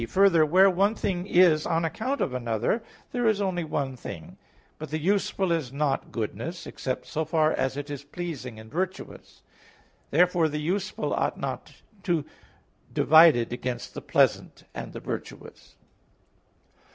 3: 0.01 0.05
Further, 0.07 0.43
where 0.47 0.67
one 0.67 0.95
thing 0.95 1.27
is 1.27 1.63
on 1.63 1.85
account 1.85 2.21
of 2.21 2.33
another, 2.33 2.81
there 3.11 3.27
is 3.27 3.39
only 3.39 3.63
one 3.63 3.95
thing. 3.95 4.35
But 4.79 4.89
the 4.89 4.97
useful 4.97 5.51
is 5.51 5.71
not 5.71 6.11
goodness, 6.11 6.65
except 6.65 7.05
so 7.05 7.23
far 7.23 7.51
as 7.53 7.77
it 7.77 7.87
is 7.91 8.03
pleasing 8.03 8.59
and 8.59 8.71
virtuous. 8.71 9.43
Therefore 10.09 10.49
the 10.49 10.57
useful 10.59 11.13
ought 11.13 11.39
not 11.39 11.83
to 12.01 12.25
divided 12.91 13.53
against 13.53 13.93
the 13.93 14.01
pleasant 14.01 14.63
and 14.73 14.91
the 14.91 14.99
virtuous. 14.99 15.75